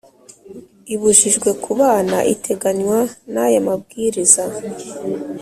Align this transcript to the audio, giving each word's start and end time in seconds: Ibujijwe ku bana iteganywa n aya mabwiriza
Ibujijwe 0.93 1.49
ku 1.63 1.71
bana 1.79 2.17
iteganywa 2.33 2.99
n 3.33 3.35
aya 3.45 3.59
mabwiriza 3.67 4.43